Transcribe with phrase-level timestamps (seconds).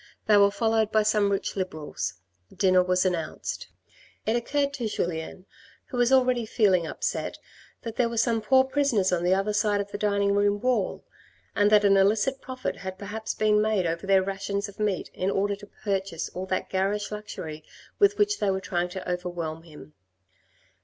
[0.25, 2.15] They were followed by some rich Liberals.
[2.51, 3.67] Dinner was announced.
[4.25, 5.45] It occurred to Julien,
[5.89, 7.37] who was already feeling upset,
[7.83, 11.03] that there were some poor prisoners on the other side of the dining room wall,
[11.55, 15.29] and that an illicit profit had perhaps been made over their rations of meat in
[15.29, 17.63] order to purchase all that garish luxury
[17.99, 19.93] with which they were trying to overwhelm him.